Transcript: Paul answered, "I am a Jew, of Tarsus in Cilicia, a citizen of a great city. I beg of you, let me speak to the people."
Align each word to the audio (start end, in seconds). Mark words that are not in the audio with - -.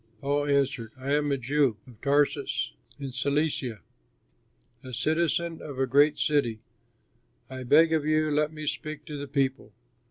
Paul 0.19 0.47
answered, 0.47 0.93
"I 0.97 1.13
am 1.13 1.31
a 1.31 1.37
Jew, 1.37 1.77
of 1.85 2.01
Tarsus 2.01 2.73
in 2.99 3.11
Cilicia, 3.11 3.81
a 4.83 4.93
citizen 4.95 5.61
of 5.61 5.77
a 5.77 5.85
great 5.85 6.17
city. 6.17 6.59
I 7.51 7.61
beg 7.61 7.93
of 7.93 8.03
you, 8.03 8.31
let 8.31 8.51
me 8.51 8.65
speak 8.65 9.05
to 9.05 9.15
the 9.19 9.27
people." 9.27 9.73